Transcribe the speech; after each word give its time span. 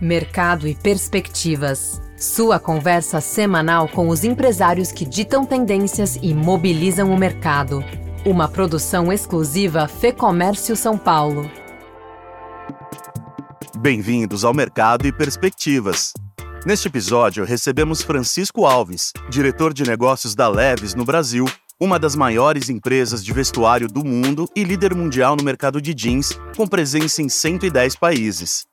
Mercado 0.00 0.66
e 0.66 0.74
Perspectivas. 0.74 2.00
Sua 2.16 2.58
conversa 2.58 3.20
semanal 3.20 3.88
com 3.88 4.08
os 4.08 4.24
empresários 4.24 4.90
que 4.90 5.04
ditam 5.04 5.44
tendências 5.44 6.18
e 6.20 6.34
mobilizam 6.34 7.12
o 7.12 7.18
mercado. 7.18 7.84
Uma 8.24 8.48
produção 8.48 9.12
exclusiva 9.12 9.86
Fê 9.86 10.12
Comércio 10.12 10.76
São 10.76 10.96
Paulo. 10.96 11.48
Bem-vindos 13.78 14.44
ao 14.44 14.54
Mercado 14.54 15.06
e 15.06 15.12
Perspectivas. 15.12 16.12
Neste 16.64 16.86
episódio, 16.86 17.44
recebemos 17.44 18.02
Francisco 18.02 18.64
Alves, 18.64 19.12
diretor 19.28 19.74
de 19.74 19.82
negócios 19.82 20.34
da 20.34 20.48
Leves 20.48 20.94
no 20.94 21.04
Brasil, 21.04 21.44
uma 21.80 21.98
das 21.98 22.14
maiores 22.14 22.68
empresas 22.68 23.24
de 23.24 23.32
vestuário 23.32 23.88
do 23.88 24.04
mundo 24.04 24.48
e 24.54 24.62
líder 24.62 24.94
mundial 24.94 25.34
no 25.34 25.42
mercado 25.42 25.80
de 25.80 25.92
jeans, 25.92 26.38
com 26.56 26.66
presença 26.66 27.20
em 27.20 27.28
110 27.28 27.96
países. 27.96 28.64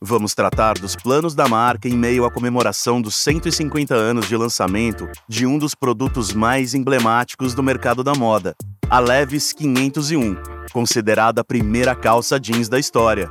Vamos 0.00 0.32
tratar 0.32 0.74
dos 0.74 0.94
planos 0.94 1.34
da 1.34 1.48
marca 1.48 1.88
em 1.88 1.96
meio 1.96 2.24
à 2.24 2.30
comemoração 2.30 3.02
dos 3.02 3.16
150 3.16 3.96
anos 3.96 4.28
de 4.28 4.36
lançamento 4.36 5.08
de 5.28 5.44
um 5.44 5.58
dos 5.58 5.74
produtos 5.74 6.32
mais 6.32 6.72
emblemáticos 6.72 7.52
do 7.52 7.64
mercado 7.64 8.04
da 8.04 8.14
moda, 8.14 8.54
a 8.88 9.00
Levis 9.00 9.52
501, 9.52 10.36
considerada 10.72 11.40
a 11.40 11.44
primeira 11.44 11.96
calça 11.96 12.38
jeans 12.38 12.68
da 12.68 12.78
história. 12.78 13.28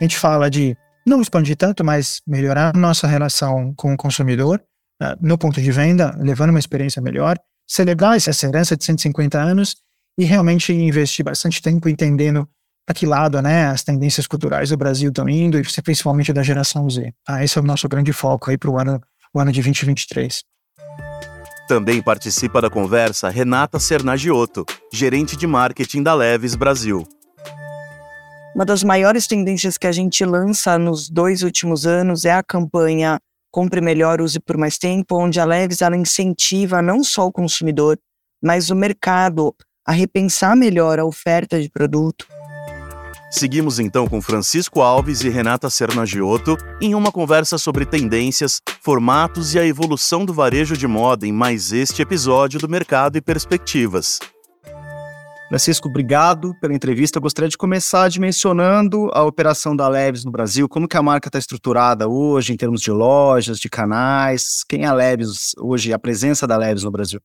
A 0.00 0.02
gente 0.02 0.18
fala 0.18 0.50
de 0.50 0.76
não 1.06 1.22
expandir 1.22 1.56
tanto, 1.56 1.84
mas 1.84 2.20
melhorar 2.26 2.76
nossa 2.76 3.06
relação 3.06 3.72
com 3.76 3.94
o 3.94 3.96
consumidor 3.96 4.60
uh, 5.00 5.16
no 5.20 5.38
ponto 5.38 5.62
de 5.62 5.70
venda, 5.70 6.18
levando 6.18 6.50
uma 6.50 6.58
experiência 6.58 7.00
melhor, 7.00 7.38
celebrar 7.64 8.16
essa 8.16 8.44
herança 8.44 8.76
de 8.76 8.84
150 8.84 9.38
anos 9.38 9.76
e 10.18 10.24
realmente 10.24 10.72
investir 10.72 11.24
bastante 11.24 11.62
tempo 11.62 11.88
entendendo 11.88 12.48
para 12.88 12.94
que 12.94 13.04
lado 13.04 13.42
né, 13.42 13.66
as 13.66 13.84
tendências 13.84 14.26
culturais 14.26 14.70
do 14.70 14.76
Brasil 14.78 15.10
estão 15.10 15.28
indo, 15.28 15.58
e 15.58 15.82
principalmente 15.82 16.32
da 16.32 16.42
geração 16.42 16.88
Z. 16.88 17.12
Ah, 17.28 17.44
esse 17.44 17.58
é 17.58 17.60
o 17.60 17.64
nosso 17.64 17.86
grande 17.86 18.14
foco 18.14 18.50
aí 18.50 18.56
para 18.56 18.70
o 18.70 18.78
ano, 18.78 18.98
o 19.34 19.38
ano 19.38 19.52
de 19.52 19.60
2023. 19.60 20.42
Também 21.68 22.00
participa 22.00 22.62
da 22.62 22.70
conversa 22.70 23.28
Renata 23.28 23.78
Sernagiotto, 23.78 24.64
gerente 24.90 25.36
de 25.36 25.46
marketing 25.46 26.02
da 26.02 26.14
Leves 26.14 26.54
Brasil. 26.54 27.06
Uma 28.54 28.64
das 28.64 28.82
maiores 28.82 29.26
tendências 29.26 29.76
que 29.76 29.86
a 29.86 29.92
gente 29.92 30.24
lança 30.24 30.78
nos 30.78 31.10
dois 31.10 31.42
últimos 31.42 31.84
anos 31.84 32.24
é 32.24 32.32
a 32.32 32.42
campanha 32.42 33.18
Compre 33.52 33.82
Melhor, 33.82 34.22
Use 34.22 34.40
por 34.40 34.56
Mais 34.56 34.78
Tempo, 34.78 35.14
onde 35.22 35.38
a 35.38 35.44
Leves 35.44 35.82
ela 35.82 35.94
incentiva 35.94 36.80
não 36.80 37.04
só 37.04 37.26
o 37.26 37.32
consumidor, 37.32 37.98
mas 38.42 38.70
o 38.70 38.74
mercado 38.74 39.54
a 39.86 39.92
repensar 39.92 40.56
melhor 40.56 40.98
a 40.98 41.04
oferta 41.04 41.60
de 41.60 41.68
produto, 41.68 42.26
Seguimos 43.30 43.78
então 43.78 44.08
com 44.08 44.22
Francisco 44.22 44.80
Alves 44.80 45.20
e 45.20 45.28
Renata 45.28 45.68
Sernagiotto 45.68 46.56
em 46.80 46.94
uma 46.94 47.12
conversa 47.12 47.58
sobre 47.58 47.84
tendências, 47.84 48.62
formatos 48.80 49.54
e 49.54 49.58
a 49.58 49.66
evolução 49.66 50.24
do 50.24 50.32
varejo 50.32 50.74
de 50.74 50.86
moda 50.86 51.26
em 51.26 51.32
mais 51.32 51.70
este 51.70 52.00
episódio 52.00 52.58
do 52.58 52.68
Mercado 52.68 53.18
e 53.18 53.20
Perspectivas. 53.20 54.18
Francisco, 55.48 55.88
obrigado 55.88 56.54
pela 56.58 56.74
entrevista. 56.74 57.18
Eu 57.18 57.22
gostaria 57.22 57.48
de 57.50 57.56
começar 57.56 58.08
dimensionando 58.08 59.10
a 59.12 59.22
operação 59.22 59.76
da 59.76 59.88
Leves 59.88 60.24
no 60.24 60.30
Brasil, 60.30 60.66
como 60.66 60.88
que 60.88 60.96
a 60.96 61.02
marca 61.02 61.28
está 61.28 61.38
estruturada 61.38 62.08
hoje 62.08 62.54
em 62.54 62.56
termos 62.56 62.80
de 62.80 62.90
lojas, 62.90 63.58
de 63.58 63.68
canais, 63.68 64.64
quem 64.66 64.84
é 64.84 64.86
a 64.86 64.92
Leves 64.94 65.52
hoje, 65.58 65.92
a 65.92 65.98
presença 65.98 66.46
da 66.46 66.56
Leves 66.56 66.82
no 66.82 66.90
Brasil. 66.90 67.20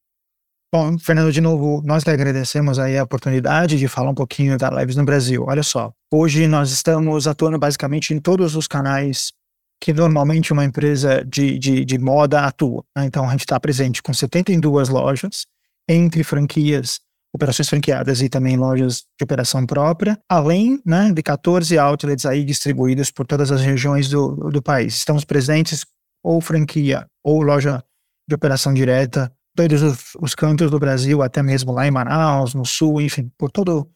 Bom, 0.74 0.98
Fernando, 0.98 1.32
de 1.32 1.40
novo, 1.40 1.84
nós 1.86 2.04
lhe 2.04 2.12
agradecemos 2.12 2.80
aí 2.80 2.98
a 2.98 3.04
oportunidade 3.04 3.78
de 3.78 3.88
falar 3.88 4.10
um 4.10 4.16
pouquinho 4.16 4.58
da 4.58 4.72
Lives 4.72 4.96
no 4.96 5.06
Brasil. 5.06 5.46
Olha 5.48 5.62
só, 5.62 5.94
hoje 6.12 6.48
nós 6.48 6.72
estamos 6.72 7.28
atuando 7.28 7.60
basicamente 7.60 8.12
em 8.12 8.20
todos 8.20 8.56
os 8.56 8.66
canais 8.66 9.32
que 9.80 9.94
normalmente 9.94 10.52
uma 10.52 10.66
empresa 10.66 11.24
de, 11.24 11.60
de, 11.60 11.86
de 11.86 12.00
moda 12.00 12.40
atua. 12.48 12.84
Né? 12.98 13.06
Então, 13.06 13.24
a 13.28 13.32
gente 13.34 13.42
está 13.42 13.60
presente 13.60 14.02
com 14.02 14.12
72 14.16 14.90
lojas, 14.90 15.46
entre 15.88 16.24
franquias, 16.24 17.00
operações 17.32 17.70
franqueadas 17.70 18.24
e 18.24 18.28
também 18.28 18.58
lojas 18.58 19.04
de 19.16 19.24
operação 19.24 19.68
própria, 19.68 20.20
além 20.28 20.82
né, 20.84 21.12
de 21.14 21.22
14 21.22 21.78
outlets 21.78 22.26
aí 22.26 22.44
distribuídos 22.44 23.12
por 23.12 23.28
todas 23.28 23.52
as 23.52 23.62
regiões 23.62 24.10
do, 24.10 24.50
do 24.50 24.60
país. 24.60 24.96
Estamos 24.96 25.24
presentes 25.24 25.86
ou 26.24 26.42
franquia 26.42 27.06
ou 27.24 27.44
loja 27.44 27.84
de 28.28 28.34
operação 28.34 28.74
direta 28.74 29.32
todos 29.56 29.82
os, 29.82 30.16
os, 30.20 30.36
cantos 30.36 30.72
do 30.72 30.80
Brasil, 30.80 31.22
até 31.22 31.42
mesmo 31.44 31.72
lá 31.72 31.88
em 31.88 31.92
Manaus, 31.92 32.54
no 32.54 32.66
sul, 32.66 33.02
enfim, 33.02 33.32
por 33.38 33.52
todo, 33.52 33.90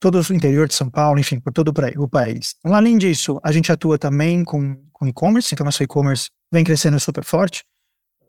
todo 0.00 0.20
o 0.20 0.34
interior 0.34 0.68
de 0.68 0.74
São 0.74 0.90
Paulo, 0.90 1.18
enfim, 1.18 1.40
por 1.40 1.52
todo 1.52 1.72
o 1.96 2.08
país. 2.08 2.54
Além 2.64 2.98
disso, 2.98 3.40
a 3.42 3.50
gente 3.52 3.72
atua 3.72 3.98
também 3.98 4.44
com, 4.44 4.76
com 4.92 5.06
e-commerce, 5.06 5.54
então 5.54 5.64
nosso 5.64 5.82
e-commerce 5.82 6.30
vem 6.52 6.64
crescendo 6.64 6.98
super 7.00 7.24
forte, 7.24 7.64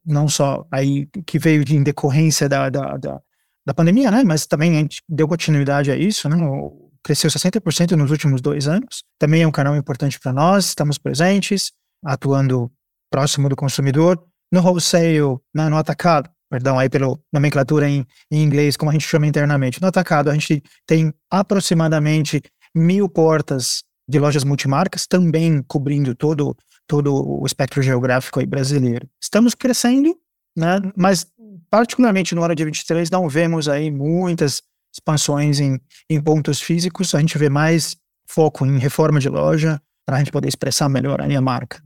não 0.05 0.27
só 0.27 0.65
aí 0.71 1.07
que 1.25 1.37
veio 1.37 1.63
em 1.69 1.83
decorrência 1.83 2.47
da, 2.47 2.69
da, 2.69 2.97
da, 2.97 3.21
da 3.65 3.73
pandemia, 3.73 4.09
né, 4.09 4.23
mas 4.23 4.45
também 4.45 4.77
a 4.77 4.79
gente 4.79 5.01
deu 5.07 5.27
continuidade 5.27 5.91
a 5.91 5.95
isso, 5.95 6.29
né, 6.29 6.37
cresceu 7.03 7.29
60% 7.29 7.91
nos 7.91 8.11
últimos 8.11 8.41
dois 8.41 8.67
anos, 8.67 9.03
também 9.17 9.43
é 9.43 9.47
um 9.47 9.51
canal 9.51 9.75
importante 9.75 10.19
para 10.19 10.33
nós, 10.33 10.65
estamos 10.65 10.97
presentes, 10.97 11.71
atuando 12.03 12.71
próximo 13.09 13.49
do 13.49 13.55
consumidor, 13.55 14.23
no 14.51 14.61
wholesale, 14.61 15.37
né, 15.53 15.69
no 15.69 15.77
atacado, 15.77 16.29
perdão, 16.49 16.79
aí 16.79 16.89
pela 16.89 17.17
nomenclatura 17.31 17.87
em, 17.87 18.05
em, 18.31 18.43
inglês, 18.43 18.75
como 18.75 18.89
a 18.89 18.93
gente 18.93 19.07
chama 19.07 19.27
internamente. 19.27 19.81
No 19.81 19.87
atacado, 19.87 20.29
a 20.29 20.33
gente 20.33 20.63
tem 20.85 21.13
aproximadamente 21.29 22.41
mil 22.75 23.07
portas 23.07 23.83
de 24.07 24.19
lojas 24.19 24.43
multimarcas, 24.43 25.05
também 25.05 25.63
cobrindo 25.67 26.15
todo, 26.15 26.55
todo 26.87 27.13
o 27.13 27.45
espectro 27.45 27.81
geográfico 27.81 28.39
aí 28.39 28.45
brasileiro. 28.45 29.07
Estamos 29.21 29.53
crescendo, 29.53 30.17
né, 30.57 30.79
mas 30.97 31.27
particularmente 31.69 32.33
no 32.33 32.43
ano 32.43 32.55
de 32.55 32.65
23 32.65 33.09
não 33.11 33.29
vemos 33.29 33.69
aí 33.69 33.91
muitas 33.91 34.61
expansões 34.91 35.59
em, 35.59 35.79
em 36.09 36.19
pontos 36.19 36.59
físicos, 36.59 37.13
a 37.13 37.19
gente 37.19 37.37
vê 37.37 37.47
mais 37.47 37.95
foco 38.27 38.65
em 38.65 38.79
reforma 38.79 39.19
de 39.19 39.29
loja, 39.29 39.79
para 40.09 40.15
a 40.15 40.19
gente 40.19 40.31
poder 40.31 40.47
expressar 40.47 40.89
melhor 40.89 41.21
a 41.21 41.27
minha 41.27 41.39
marca. 41.39 41.79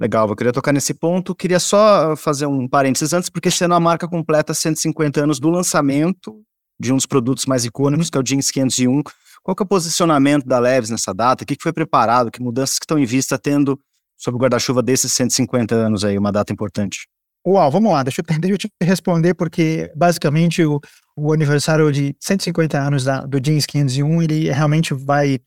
Legal, 0.00 0.28
eu 0.28 0.36
queria 0.36 0.52
tocar 0.52 0.72
nesse 0.72 0.92
ponto. 0.92 1.34
Queria 1.34 1.60
só 1.60 2.16
fazer 2.16 2.46
um 2.46 2.68
parênteses 2.68 3.12
antes, 3.12 3.30
porque 3.30 3.48
ano 3.62 3.74
a 3.74 3.80
marca 3.80 4.08
completa 4.08 4.52
150 4.52 5.22
anos 5.22 5.38
do 5.38 5.48
lançamento 5.50 6.42
de 6.80 6.92
um 6.92 6.96
dos 6.96 7.06
produtos 7.06 7.46
mais 7.46 7.64
icônicos, 7.64 8.10
que 8.10 8.18
é 8.18 8.20
o 8.20 8.24
Jeans 8.24 8.50
501. 8.50 9.02
Qual 9.42 9.54
que 9.54 9.62
é 9.62 9.64
o 9.64 9.68
posicionamento 9.68 10.44
da 10.46 10.58
Leves 10.58 10.90
nessa 10.90 11.14
data? 11.14 11.44
O 11.44 11.46
que, 11.46 11.56
foi 11.60 11.72
preparado? 11.72 12.30
Que 12.30 12.42
mudanças 12.42 12.78
que 12.78 12.84
estão 12.84 12.98
em 12.98 13.04
vista 13.04 13.38
tendo 13.38 13.78
sob 14.16 14.36
o 14.36 14.40
guarda-chuva 14.40 14.82
desses 14.82 15.12
150 15.12 15.74
anos 15.74 16.04
aí, 16.04 16.18
uma 16.18 16.32
data 16.32 16.52
importante? 16.52 17.06
Uau, 17.46 17.70
vamos 17.70 17.92
lá, 17.92 18.02
deixa 18.02 18.22
eu, 18.22 18.24
deixa 18.40 18.54
eu 18.54 18.58
te 18.58 18.70
responder, 18.82 19.34
porque 19.34 19.92
basicamente 19.94 20.64
o, 20.64 20.80
o 21.16 21.32
aniversário 21.32 21.92
de 21.92 22.16
150 22.18 22.78
anos 22.78 23.04
da, 23.04 23.20
do 23.20 23.38
Jeans 23.38 23.66
501, 23.66 24.22
ele 24.22 24.50
realmente 24.50 24.94
vai 24.94 25.38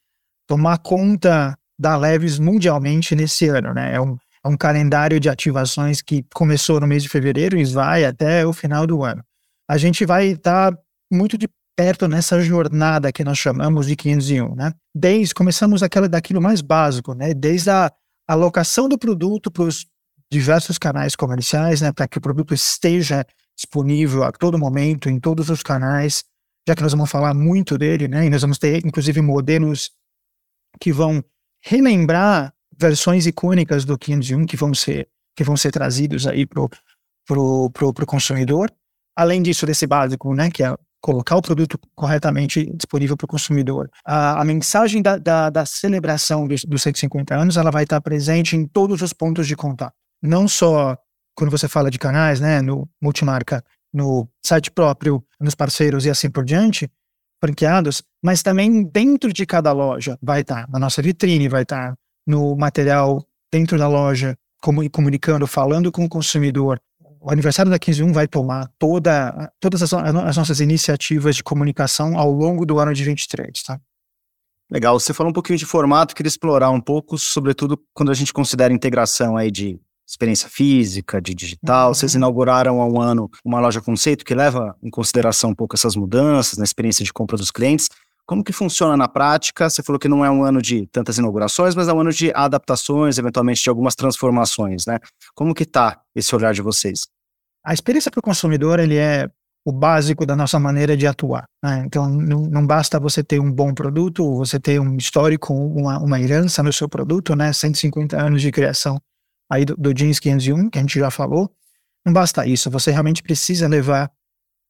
tomar 0.47 0.78
conta 0.78 1.58
da 1.78 1.97
Leves 1.97 2.40
mundialmente 2.40 3.16
nesse 3.16 3.47
ano, 3.47 3.74
né? 3.74 3.96
É 3.96 4.02
um, 4.02 4.16
é 4.44 4.48
um 4.48 4.58
calendário 4.58 5.20
de 5.20 5.30
ativações 5.30 6.02
que 6.02 6.25
começou 6.34 6.80
no 6.80 6.88
mês 6.88 7.03
de 7.03 7.09
fevereiro 7.09 7.58
e 7.58 7.66
vai 7.66 8.06
até 8.06 8.46
o 8.46 8.53
final 8.53 8.86
do 8.86 9.03
ano. 9.03 9.24
A 9.70 9.78
gente 9.78 10.06
vai 10.06 10.28
estar 10.28 10.78
muito 11.12 11.38
de 11.38 11.48
perto 11.78 12.08
nessa 12.08 12.42
jornada 12.42 13.12
que 13.12 13.24
nós 13.24 13.38
chamamos 13.38 13.86
de 13.86 13.96
501, 13.96 14.56
né? 14.56 14.74
Desde 14.96 15.34
começamos 15.34 15.84
aquela 15.84 16.09
daquilo 16.09 16.42
mais 16.42 16.62
básico, 16.62 17.14
né? 17.14 17.34
Desde 17.34 17.70
a 17.70 17.92
alocação 18.28 18.90
do 18.90 18.97
produto 18.97 19.52
para 19.52 19.64
os 19.64 19.86
diversos 20.31 20.78
canais 20.78 21.16
comerciais, 21.16 21.81
né? 21.81 21.92
Para 21.92 22.08
que 22.08 22.18
o 22.18 22.22
produto 22.22 22.53
esteja 22.53 23.26
disponível 23.56 24.24
a 24.24 24.31
todo 24.31 24.58
momento 24.58 25.09
em 25.09 25.20
todos 25.20 25.50
os 25.50 25.62
canais, 25.62 26.24
já 26.68 26.76
que 26.76 26.81
nós 26.81 26.92
vamos 26.92 27.12
falar 27.12 27.34
muito 27.34 27.78
dele, 27.78 28.08
né? 28.08 28.26
E 28.26 28.30
nós 28.30 28.42
vamos 28.42 28.58
ter 28.58 28.84
inclusive 28.86 29.22
modelos 29.22 29.92
que 30.80 30.92
vão 30.92 31.24
relembrar 31.64 32.53
versões 32.78 33.26
icônicas 33.26 33.85
do 33.85 33.97
501 33.97 34.46
que 34.46 34.58
vão 34.58 34.74
ser 34.74 35.08
que 35.35 35.44
vão 35.44 35.56
ser 35.56 35.72
trazidos 35.72 36.26
aí 36.26 36.46
pro 36.46 36.70
pro, 37.26 37.70
pro, 37.72 37.94
pro 37.94 38.06
consumidor. 38.06 38.72
Além 39.16 39.41
disso, 39.41 39.66
desse 39.66 39.85
básico, 39.85 40.34
né, 40.34 40.50
que 40.50 40.64
é 40.64 40.74
colocar 41.02 41.35
o 41.35 41.41
produto 41.41 41.79
corretamente 41.96 42.66
disponível 42.74 43.16
para 43.16 43.26
o 43.26 43.28
consumidor. 43.28 43.90
A, 44.06 44.41
a 44.41 44.46
mensagem 44.46 45.02
da, 45.02 45.18
da, 45.18 45.50
da 45.50 45.66
celebração 45.66 46.47
dos, 46.47 46.64
dos 46.64 46.82
150 46.82 47.35
anos, 47.35 47.58
ela 47.58 47.72
vai 47.72 47.84
estar 47.84 48.02
presente 48.02 48.56
em 48.56 48.66
todos 48.66 49.02
os 49.02 49.14
pontos 49.14 49.47
de 49.47 49.56
contato. 49.56 49.94
Não 50.22 50.47
só 50.47 50.97
quando 51.35 51.52
você 51.52 51.68
fala 51.68 51.91
de 51.91 52.00
canais, 52.00 52.40
né, 52.40 52.62
no 52.62 52.90
multimarca, 53.02 53.64
no 53.94 54.28
site 54.44 54.72
próprio, 54.72 55.23
nos 55.40 55.53
parceiros 55.53 56.06
e 56.06 56.09
assim 56.09 56.30
por 56.30 56.44
diante, 56.44 56.90
franqueados, 57.40 58.02
mas 58.23 58.41
também 58.41 58.84
dentro 58.84 59.32
de 59.32 59.46
cada 59.46 59.72
loja 59.72 60.18
vai 60.22 60.41
estar, 60.41 60.68
na 60.70 60.80
nossa 60.80 61.02
vitrine 61.02 61.47
vai 61.47 61.62
estar, 61.62 61.96
no 62.28 62.56
material 62.56 63.26
dentro 63.52 63.78
da 63.78 63.88
loja, 63.88 64.38
comunicando, 64.91 65.47
falando 65.47 65.91
com 65.91 66.03
o 66.03 66.09
consumidor. 66.09 66.79
O 67.20 67.32
aniversário 67.32 67.72
da 67.72 67.78
151 67.78 68.14
vai 68.14 68.28
tomar 68.28 68.70
toda, 68.78 69.52
todas 69.59 69.82
as, 69.82 69.94
as, 69.94 70.38
nossas 70.38 70.59
iniciativas 70.59 71.35
de 71.35 71.44
comunicação 71.44 72.18
ao 72.18 72.32
longo 72.32 72.66
do 72.66 72.78
ano 72.78 72.94
de 72.94 73.03
23, 73.03 73.64
tá? 73.64 73.79
Legal, 74.70 75.00
você 75.00 75.14
falou 75.14 75.29
um 75.29 75.34
pouquinho 75.34 75.58
de 75.58 75.66
formato, 75.66 76.14
queria 76.14 76.28
explorar 76.28 76.70
um 76.70 76.82
pouco, 76.82 77.18
sobretudo 77.18 77.82
quando 77.94 78.12
a 78.12 78.14
gente 78.14 78.34
considera 78.34 78.73
integração 78.73 79.38
aí 79.38 79.50
de 79.50 79.80
experiência 80.06 80.50
física, 80.50 81.22
de 81.22 81.34
digital. 81.34 81.90
Uhum. 81.90 81.94
Vocês 81.94 82.16
inauguraram 82.16 82.82
há 82.82 82.85
um 82.85 83.02
ano 83.02 83.30
uma 83.44 83.59
loja 83.59 83.82
conceito 83.82 84.23
que 84.23 84.34
leva 84.34 84.76
em 84.82 84.90
consideração 84.90 85.50
um 85.52 85.56
pouco 85.56 85.76
essas 85.76 85.96
mudanças 85.96 86.58
na 86.58 86.64
experiência 86.64 87.03
de 87.03 87.12
compra 87.12 87.38
dos 87.38 87.52
clientes. 87.52 87.90
Como 88.28 88.44
que 88.44 88.52
funciona 88.52 88.97
na 88.97 89.08
prática? 89.08 89.70
Você 89.70 89.82
falou 89.82 89.97
que 89.97 90.09
não 90.09 90.24
é 90.24 90.29
um 90.29 90.44
ano 90.44 90.62
de 90.62 90.85
tantas 90.88 91.18
inaugurações, 91.18 91.74
mas 91.74 91.88
é 91.88 91.94
um 91.94 92.02
ano 92.02 92.12
de 92.12 92.29
adaptações, 92.35 93.18
eventualmente 93.18 93.64
de 93.64 93.70
algumas 93.70 93.96
transformações, 93.96 94.85
né? 94.85 95.00
Como 95.34 95.53
que 95.56 95.64
está 95.64 96.02
esse 96.14 96.35
olhar 96.35 96.53
de 96.53 96.62
vocês? 96.62 97.08
A 97.66 97.74
experiência 97.74 98.12
para 98.12 98.20
o 98.20 98.24
consumidor, 98.24 98.79
ele 98.79 98.97
é 98.97 99.29
o 99.66 99.72
básico 99.72 100.26
da 100.26 100.35
nossa 100.35 100.59
maneira 100.59 100.96
de 100.96 101.08
atuar. 101.08 101.46
Né? 101.64 101.84
Então, 101.85 102.09
não, 102.09 102.41
não, 102.44 102.66
basta 102.66 103.00
você 103.00 103.24
ter 103.24 103.40
um 103.40 103.52
bom 103.52 103.74
produto, 103.74 104.35
você 104.35 104.59
ter 104.59 104.80
um 104.80 104.96
histórico, 104.96 105.53
uma, 105.53 105.97
uma 105.97 106.20
herança 106.22 106.62
no 106.62 106.72
seu 106.72 106.88
produto, 106.88 107.35
né? 107.35 107.52
150 107.52 108.18
anos 108.18 108.41
de 108.41 108.52
criação 108.52 108.97
aí 109.50 109.64
do, 109.64 109.76
do 109.76 109.94
Jeans 109.94 110.20
501, 110.20 110.70
que 110.70 110.78
a 110.78 110.82
gente 110.82 111.00
já 111.00 111.09
falou. 111.09 111.50
Não 112.06 112.14
basta 112.14 112.46
isso, 112.46 112.70
você 112.70 112.91
realmente 112.91 113.22
precisa 113.22 113.68
levar 113.68 114.12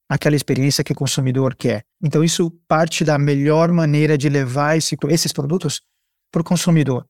aquela 0.10 0.36
experiência 0.36 0.84
que 0.84 0.94
o 0.94 0.96
consumidor 0.96 1.56
quer. 1.56 1.84
Então, 2.02 2.24
isso 2.24 2.52
parte 2.68 3.04
da 3.04 3.18
melhor 3.18 3.72
maneira 3.72 4.18
de 4.18 4.30
levar 4.30 4.78
esse, 4.78 4.96
esses 5.10 5.34
produtos 5.34 5.82
para 6.32 6.42
o 6.42 6.46
consumidor. 6.46 7.06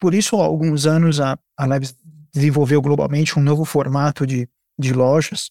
Por 0.00 0.14
isso, 0.14 0.36
há 0.36 0.44
alguns 0.44 0.86
anos, 0.86 1.20
a, 1.20 1.38
a 1.56 1.66
Leves 1.66 1.96
desenvolveu 2.32 2.80
globalmente 2.82 3.38
um 3.38 3.42
novo 3.42 3.64
formato 3.64 4.26
de, 4.26 4.48
de 4.78 4.92
lojas, 4.92 5.50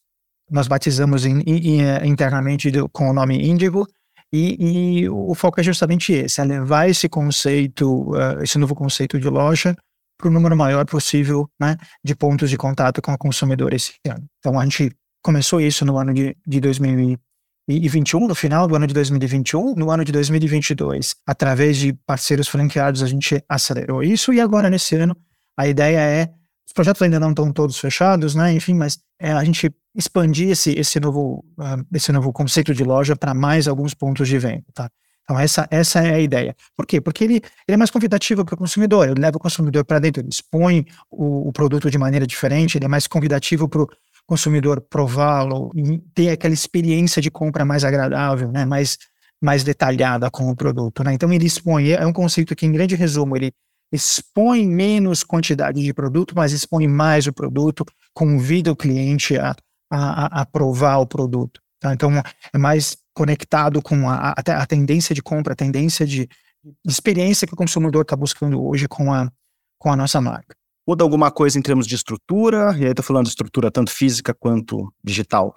nós 0.50 0.68
batizamos 0.68 1.26
in, 1.26 1.42
in, 1.46 1.82
eh, 1.82 2.06
internamente 2.06 2.72
com 2.92 3.10
o 3.10 3.14
nome 3.14 3.36
Índigo, 3.48 3.88
e, 4.32 5.02
e, 5.04 5.10
o 5.10 5.34
foco 5.34 5.60
é 5.60 5.64
justamente 5.64 6.12
esse, 6.12 6.42
é 6.42 6.44
levar 6.44 6.90
esse 6.90 7.08
conceito, 7.08 8.12
uh, 8.12 8.44
esse 8.44 8.58
novo 8.58 8.76
conceito 8.76 9.20
de 9.20 9.30
loja 9.30 9.76
para 10.18 10.28
o 10.28 10.32
número 10.32 10.58
maior 10.58 10.86
possível 10.86 11.50
né, 11.60 11.78
de 12.04 12.16
pontos 12.16 12.50
de 12.50 12.58
contato 12.58 13.02
com 13.02 13.14
o 13.14 13.18
consumidor 13.18 13.74
esse 13.74 13.94
ano. 14.08 14.26
Então, 14.40 14.60
a 14.60 14.64
gente 14.64 14.92
começou 15.26 15.60
isso 15.60 15.84
no 15.84 15.98
ano 15.98 16.14
de, 16.14 16.38
de 16.46 16.60
2021, 16.60 18.28
no 18.28 18.36
final 18.36 18.68
do 18.68 18.76
ano 18.76 18.86
de 18.86 18.94
2021, 18.94 19.74
no 19.74 19.90
ano 19.90 20.06
de 20.06 20.12
2022, 20.12 21.16
através 21.26 21.78
de 21.78 21.94
parceiros 21.94 22.48
franqueados, 22.48 23.02
a 23.02 23.08
gente 23.08 23.44
acelerou 23.50 24.04
isso, 24.04 24.32
e 24.32 24.40
agora, 24.40 24.70
nesse 24.70 24.96
ano, 24.96 25.18
a 25.58 25.68
ideia 25.68 25.98
é, 25.98 26.30
os 26.64 26.74
projetos 26.74 27.02
ainda 27.02 27.20
não 27.20 27.32
estão 27.32 27.52
todos 27.52 27.80
fechados, 27.80 28.36
né, 28.36 28.54
enfim, 28.54 28.76
mas 28.76 29.00
é 29.20 29.32
a 29.32 29.44
gente 29.44 29.74
expandir 29.96 30.52
esse, 30.52 30.78
esse, 30.78 31.00
novo, 31.00 31.44
uh, 31.58 31.84
esse 31.92 32.12
novo 32.12 32.32
conceito 32.32 32.72
de 32.72 32.84
loja 32.84 33.16
para 33.16 33.34
mais 33.34 33.68
alguns 33.68 33.96
pontos 33.96 34.28
de 34.28 34.38
venda, 34.38 34.66
tá? 34.76 34.92
Então, 35.24 35.40
essa, 35.40 35.68
essa 35.72 36.02
é 36.02 36.14
a 36.14 36.20
ideia. 36.20 36.56
Por 36.78 36.86
quê? 36.86 37.02
Porque 37.02 37.24
ele, 37.24 37.36
ele 37.68 37.74
é 37.74 37.78
mais 37.78 37.90
convidativo 37.90 38.46
para 38.46 38.54
o 38.54 38.58
consumidor, 38.58 39.10
ele 39.10 39.20
leva 39.20 39.38
o 39.38 39.40
consumidor 39.40 39.84
para 39.84 39.98
dentro, 39.98 40.22
ele 40.22 40.30
expõe 40.30 40.86
o, 41.10 41.50
o, 41.50 41.52
produto 41.52 41.90
de 41.90 41.98
maneira 41.98 42.28
diferente, 42.28 42.78
ele 42.78 42.86
é 42.86 42.88
mais 42.88 43.08
convidativo 43.08 43.68
para 43.68 43.82
o 43.82 43.88
consumidor 44.28 44.82
prová-lo, 44.82 45.72
ter 46.14 46.30
aquela 46.30 46.54
experiência 46.54 47.22
de 47.22 47.30
compra 47.30 47.64
mais 47.64 47.84
agradável, 47.84 48.52
né? 48.52 48.66
mais, 48.66 48.98
mais 49.42 49.64
detalhada 49.64 50.30
com 50.32 50.50
o 50.50 50.56
produto. 50.56 51.04
Né? 51.04 51.14
Então, 51.14 51.32
ele 51.32 51.46
expõe, 51.46 51.92
é 51.92 52.06
um 52.06 52.14
conceito 52.14 52.56
que, 52.56 52.66
em 52.66 52.72
grande 52.72 52.96
resumo, 52.96 53.36
ele 53.36 53.54
expõe 53.92 54.68
menos 54.68 55.24
quantidade 55.24 55.82
de 55.82 55.94
produto, 55.94 56.34
mas 56.36 56.52
expõe 56.52 56.88
mais 56.88 57.28
o 57.28 57.34
produto, 57.34 57.86
convida 58.14 58.72
o 58.72 58.76
cliente 58.76 59.38
a, 59.38 59.56
a, 59.92 60.42
a 60.42 60.46
provar 60.46 60.98
o 60.98 61.08
produto. 61.08 61.62
Tá? 61.80 61.94
Então, 61.94 62.12
é 62.54 62.58
mais 62.58 62.98
conectado 63.14 63.82
com 63.82 64.10
a, 64.10 64.32
a, 64.32 64.34
a, 64.62 64.66
tendência 64.66 65.14
de 65.14 65.22
compra, 65.22 65.54
a 65.54 65.56
tendência 65.56 66.06
de, 66.06 66.28
de 66.64 66.92
experiência 66.92 67.48
que 67.48 67.54
o 67.54 67.58
consumidor 67.58 68.02
está 68.02 68.16
buscando 68.16 68.62
hoje 68.64 68.88
com 68.88 69.14
a, 69.14 69.32
com 69.80 69.92
a 69.92 69.96
nossa 69.96 70.20
marca. 70.20 70.56
Muda 70.88 71.04
alguma 71.04 71.32
coisa 71.32 71.58
em 71.58 71.62
termos 71.62 71.88
de 71.88 71.96
estrutura? 71.96 72.76
E 72.78 72.84
aí 72.84 72.92
estou 72.92 73.04
falando 73.04 73.26
de 73.26 73.32
estrutura 73.32 73.72
tanto 73.72 73.92
física 73.92 74.34
quanto 74.34 74.94
digital. 75.04 75.54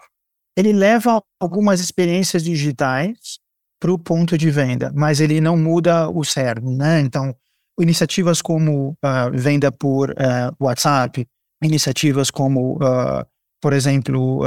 Ele 0.56 0.72
leva 0.72 1.22
algumas 1.40 1.80
experiências 1.80 2.42
digitais 2.42 3.38
para 3.80 3.92
o 3.92 3.98
ponto 3.98 4.36
de 4.36 4.50
venda, 4.50 4.92
mas 4.94 5.20
ele 5.20 5.40
não 5.40 5.56
muda 5.56 6.08
o 6.08 6.24
cerne, 6.24 6.74
né? 6.74 7.00
Então, 7.00 7.34
iniciativas 7.78 8.42
como 8.42 8.90
uh, 8.90 9.30
venda 9.32 9.70
por 9.70 10.10
uh, 10.10 10.54
WhatsApp, 10.58 11.24
iniciativas 11.62 12.30
como 12.30 12.76
uh, 12.76 13.24
por 13.60 13.72
exemplo, 13.72 14.40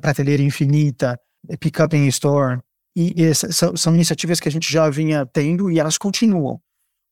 prateleira 0.00 0.42
infinita, 0.42 1.18
pick-up 1.58 1.94
in 1.96 2.06
store, 2.08 2.60
e, 2.96 3.12
e 3.16 3.34
são, 3.34 3.76
são, 3.76 3.94
iniciativas 3.94 4.38
que 4.38 4.48
a 4.48 4.52
gente 4.52 4.72
já 4.72 4.88
vinha 4.88 5.26
tendo 5.26 5.70
e 5.70 5.80
elas 5.80 5.98
continuam. 5.98 6.60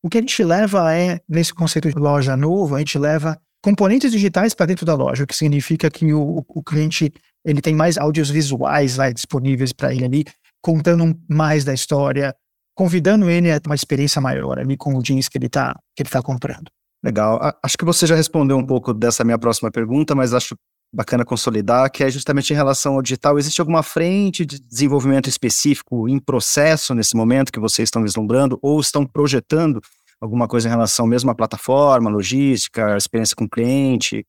O 0.02 0.08
que 0.08 0.18
a 0.18 0.20
gente 0.20 0.42
leva 0.42 0.94
é, 0.94 1.20
nesse 1.28 1.54
conceito 1.54 1.88
de 1.88 1.98
loja 1.98 2.36
novo, 2.36 2.74
a 2.74 2.78
gente 2.78 2.98
leva 2.98 3.38
componentes 3.62 4.10
digitais 4.10 4.52
para 4.54 4.66
dentro 4.66 4.84
da 4.84 4.94
loja, 4.94 5.22
o 5.22 5.26
que 5.26 5.36
significa 5.36 5.88
que 5.88 6.12
o, 6.12 6.44
o 6.48 6.62
cliente 6.62 7.12
ele 7.44 7.60
tem 7.60 7.74
mais 7.74 7.96
áudios 7.96 8.28
visuais 8.28 8.96
lá 8.96 9.10
disponíveis 9.10 9.72
para 9.72 9.94
ele 9.94 10.04
ali, 10.04 10.24
contando 10.60 11.16
mais 11.28 11.64
da 11.64 11.72
história, 11.72 12.34
convidando 12.74 13.30
ele 13.30 13.50
a 13.50 13.60
uma 13.64 13.74
experiência 13.74 14.20
maior 14.20 14.58
ali 14.58 14.76
com 14.76 14.94
o 14.96 15.02
jeans 15.02 15.28
que 15.28 15.38
ele 15.38 15.46
está 15.46 15.78
que 15.96 16.02
ele 16.02 16.10
tá 16.10 16.20
comprando. 16.22 16.70
Legal. 17.04 17.40
Acho 17.62 17.76
que 17.76 17.84
você 17.84 18.06
já 18.06 18.14
respondeu 18.14 18.56
um 18.56 18.66
pouco 18.66 18.94
dessa 18.94 19.24
minha 19.24 19.38
próxima 19.38 19.70
pergunta, 19.70 20.14
mas 20.14 20.32
acho 20.32 20.56
bacana 20.92 21.24
consolidar, 21.24 21.90
que 21.90 22.04
é 22.04 22.10
justamente 22.10 22.52
em 22.52 22.56
relação 22.56 22.94
ao 22.94 23.02
digital. 23.02 23.38
Existe 23.38 23.60
alguma 23.60 23.82
frente 23.82 24.44
de 24.44 24.60
desenvolvimento 24.60 25.28
específico 25.28 26.08
em 26.08 26.18
processo 26.18 26.94
nesse 26.94 27.16
momento 27.16 27.52
que 27.52 27.60
vocês 27.60 27.86
estão 27.86 28.02
vislumbrando 28.02 28.58
ou 28.60 28.80
estão 28.80 29.06
projetando 29.06 29.80
alguma 30.20 30.46
coisa 30.46 30.68
em 30.68 30.70
relação 30.70 31.06
mesmo 31.06 31.30
à 31.30 31.34
plataforma, 31.34 32.10
logística, 32.10 32.96
experiência 32.96 33.34
com 33.34 33.44
o 33.44 33.48
cliente? 33.48 34.26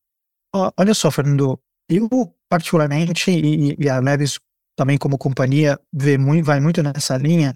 Olha 0.78 0.94
só, 0.94 1.12
Fernando, 1.12 1.60
eu 1.90 2.08
particularmente, 2.50 3.30
e, 3.32 3.76
e 3.78 3.90
a 3.90 4.00
Leves 4.00 4.40
também 4.76 4.98
como 4.98 5.18
companhia 5.18 5.80
vê 5.92 6.18
muito, 6.18 6.46
vai 6.46 6.60
muito 6.60 6.82
nessa 6.82 7.18
linha, 7.18 7.56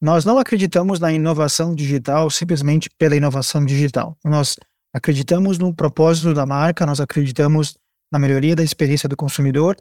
nós 0.00 0.24
não 0.24 0.38
acreditamos 0.38 0.98
na 0.98 1.12
inovação 1.12 1.74
digital 1.74 2.28
simplesmente 2.30 2.90
pela 2.98 3.16
inovação 3.16 3.64
digital. 3.64 4.18
Nós 4.24 4.56
acreditamos 4.92 5.58
no 5.58 5.74
propósito 5.74 6.34
da 6.34 6.44
marca, 6.44 6.84
nós 6.84 7.00
acreditamos 7.00 7.76
na 8.14 8.18
melhoria 8.20 8.54
da 8.54 8.62
experiência 8.62 9.08
do 9.08 9.16
consumidor 9.16 9.76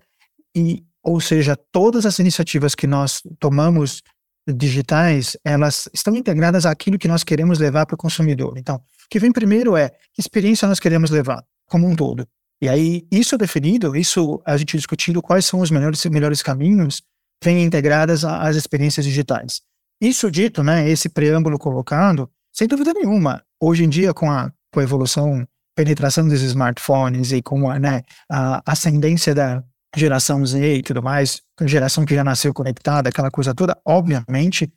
e, 0.56 0.84
ou 1.04 1.22
seja, 1.22 1.56
todas 1.72 2.04
as 2.04 2.18
iniciativas 2.18 2.74
que 2.74 2.88
nós 2.88 3.22
tomamos 3.40 4.02
digitais, 4.48 5.38
elas 5.46 5.88
estão 5.94 6.16
integradas 6.16 6.66
àquilo 6.66 6.98
que 6.98 7.08
nós 7.08 7.24
queremos 7.24 7.60
levar 7.60 7.86
para 7.86 7.94
o 7.94 7.98
consumidor. 7.98 8.58
Então, 8.58 8.78
o 8.78 8.82
que 9.08 9.20
vem 9.20 9.32
primeiro 9.32 9.78
é 9.78 9.90
que 10.12 10.20
experiência 10.20 10.68
nós 10.68 10.80
queremos 10.80 11.12
levar 11.12 11.46
como 11.68 11.88
um 11.88 11.96
todo. 11.96 12.28
E 12.60 12.68
aí, 12.68 13.06
isso 13.12 13.38
definido, 13.38 13.96
isso 13.96 14.42
a 14.44 14.58
gente 14.58 14.76
discutindo 14.78 15.22
quais 15.22 15.46
são 15.46 15.60
os 15.60 15.70
melhores, 15.70 16.04
melhores 16.06 16.42
caminhos, 16.42 17.04
vem 17.44 17.64
integradas 17.64 18.26
às 18.26 18.56
experiências 18.56 19.06
digitais. 19.06 19.62
Isso 20.02 20.32
dito, 20.32 20.64
né, 20.64 20.90
esse 20.90 21.08
preâmbulo 21.08 21.60
colocado, 21.60 22.28
sem 22.52 22.68
dúvida 22.68 22.94
nenhuma, 22.94 23.44
hoje 23.62 23.84
em 23.84 23.90
dia, 23.90 24.12
com 24.12 24.32
a, 24.32 24.52
com 24.72 24.80
a 24.80 24.84
evolução 24.84 25.48
penetração 25.76 26.28
dos 26.28 26.42
smartphones 26.42 27.32
e 27.32 27.42
com 27.42 27.70
a, 27.70 27.80
né, 27.80 28.02
a 28.30 28.62
ascendência 28.66 29.34
da 29.34 29.64
geração 29.96 30.46
Z 30.46 30.78
e 30.78 30.82
tudo 30.82 31.02
mais, 31.02 31.42
geração 31.62 32.06
que 32.06 32.16
já 32.16 32.24
nasceu 32.24 32.54
conectada, 32.54 33.10
aquela 33.10 33.30
coisa 33.30 33.54
toda, 33.54 33.78
obviamente, 33.86 34.72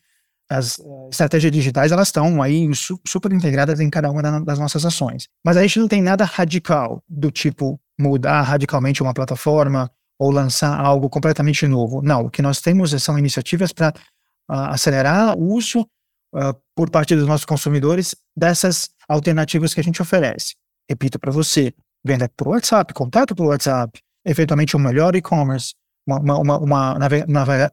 as 0.48 0.78
uh, 0.78 1.08
estratégias 1.10 1.52
digitais 1.52 1.90
elas 1.90 2.08
estão 2.08 2.40
aí 2.40 2.72
su 2.74 3.00
super 3.06 3.32
integradas 3.32 3.80
em 3.80 3.90
cada 3.90 4.10
uma 4.10 4.22
das 4.42 4.58
nossas 4.58 4.84
ações. 4.84 5.28
Mas 5.44 5.56
a 5.56 5.62
gente 5.62 5.80
não 5.80 5.88
tem 5.88 6.00
nada 6.00 6.24
radical 6.24 7.02
do 7.08 7.30
tipo 7.30 7.80
mudar 7.98 8.42
radicalmente 8.42 9.02
uma 9.02 9.14
plataforma 9.14 9.90
ou 10.18 10.30
lançar 10.30 10.78
algo 10.78 11.10
completamente 11.10 11.66
novo. 11.66 12.00
Não, 12.00 12.26
o 12.26 12.30
que 12.30 12.42
nós 12.42 12.60
temos 12.60 12.90
são 13.02 13.18
iniciativas 13.18 13.72
para 13.72 13.88
uh, 13.88 14.70
acelerar 14.70 15.36
o 15.36 15.52
uso 15.52 15.80
uh, 15.80 16.54
por 16.76 16.90
parte 16.90 17.16
dos 17.16 17.26
nossos 17.26 17.44
consumidores 17.44 18.14
dessas 18.36 18.90
alternativas 19.08 19.74
que 19.74 19.80
a 19.80 19.84
gente 19.84 20.00
oferece 20.00 20.54
repito 20.88 21.18
para 21.18 21.32
você, 21.32 21.72
venda 22.04 22.28
por 22.36 22.48
WhatsApp, 22.48 22.92
contato 22.94 23.34
por 23.34 23.46
WhatsApp, 23.46 24.00
eventualmente 24.24 24.76
um 24.76 24.80
melhor 24.80 25.14
e-commerce, 25.16 25.74
uma, 26.06 26.38
uma, 26.40 26.58
uma, 26.58 26.98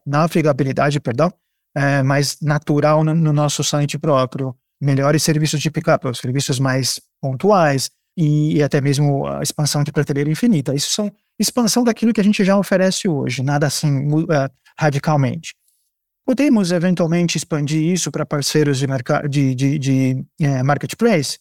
navegabilidade, 0.05 0.99
perdão, 0.99 1.31
é, 1.75 2.01
mais 2.01 2.39
natural 2.41 3.03
no, 3.03 3.13
no, 3.13 3.31
nosso 3.31 3.63
site 3.63 3.97
próprio, 3.97 4.55
melhores 4.81 5.23
serviços 5.23 5.61
de 5.61 5.69
pickup, 5.69 6.15
serviços 6.17 6.59
mais 6.59 6.99
pontuais 7.21 7.89
e, 8.17 8.57
e, 8.57 8.63
até 8.63 8.81
mesmo 8.81 9.25
a 9.27 9.41
expansão 9.41 9.83
de 9.83 9.91
prateleira 9.91 10.29
infinita. 10.29 10.73
Isso 10.73 10.91
são 10.91 11.11
expansão 11.39 11.83
daquilo 11.83 12.13
que 12.13 12.21
a 12.21 12.23
gente 12.23 12.43
já 12.43 12.57
oferece 12.57 13.07
hoje, 13.07 13.43
nada 13.43 13.67
assim 13.67 14.07
uh, 14.11 14.49
radicalmente. 14.77 15.53
Podemos 16.25 16.71
eventualmente 16.71 17.37
expandir 17.37 17.83
isso 17.83 18.09
para 18.11 18.25
parceiros 18.25 18.79
de, 18.79 18.87
de, 19.29 19.55
de, 19.55 19.79
de 19.79 20.25
é, 20.39 20.63
marketplace? 20.63 21.37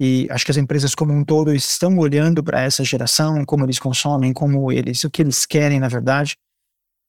e 0.00 0.26
acho 0.30 0.46
que 0.46 0.50
as 0.50 0.56
empresas 0.56 0.94
como 0.94 1.12
um 1.12 1.22
todo 1.22 1.54
estão 1.54 1.98
olhando 1.98 2.42
para 2.42 2.62
essa 2.62 2.82
geração, 2.82 3.44
como 3.44 3.66
eles 3.66 3.78
consomem, 3.78 4.32
como 4.32 4.72
eles, 4.72 5.04
o 5.04 5.10
que 5.10 5.20
eles 5.20 5.44
querem, 5.44 5.78
na 5.78 5.88
verdade. 5.88 6.38